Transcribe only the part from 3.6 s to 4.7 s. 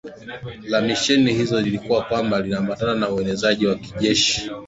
wa kijeshi wa